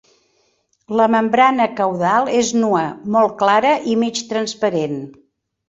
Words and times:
La 0.99 1.05
membrana 1.15 1.67
caudal 1.81 2.33
és 2.41 2.51
nua, 2.63 2.83
molt 3.19 3.39
clara 3.45 3.77
i 3.93 3.97
mig 4.07 4.25
transparent. 4.35 5.01